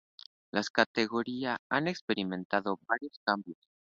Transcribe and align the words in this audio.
Las 0.49 0.71
categorías 0.71 1.59
han 1.69 1.87
experimentado 1.87 2.79
varios 2.87 3.19
cambios. 3.23 3.59